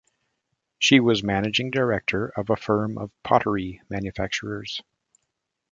She 0.79 0.99
was 0.99 1.21
managing 1.21 1.69
director 1.69 2.29
of 2.29 2.49
a 2.49 2.55
firm 2.55 2.97
of 2.97 3.11
pottery 3.21 3.83
manufacturers. 3.87 4.81